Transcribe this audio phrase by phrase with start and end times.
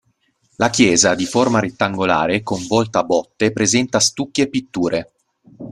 [0.55, 5.11] La chiesa, di forma rettangolare, con volta a botte, presenta stucchi e pitture.